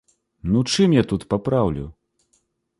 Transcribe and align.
Ну 0.53 0.63
чым 0.77 0.95
я 0.97 1.03
тут 1.13 1.27
папраўлю?! 1.35 1.87